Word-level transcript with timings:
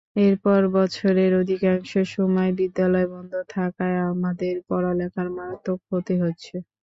এরপর 0.19 0.59
বছরের 0.75 1.31
অধিকাংশ 1.41 1.91
সময় 2.13 2.51
বিদ্যালয় 2.59 3.07
বন্ধ 3.13 3.33
থাকায় 3.49 3.97
আমাদের 4.11 4.53
পড়ালেখার 4.67 5.27
মারাত্মক 5.37 5.79
ক্ষতি 5.85 6.15
হচ্ছে। 6.23 6.55